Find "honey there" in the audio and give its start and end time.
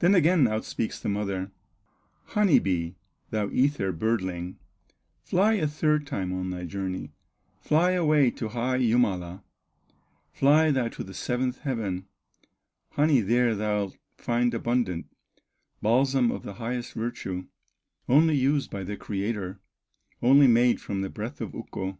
12.90-13.54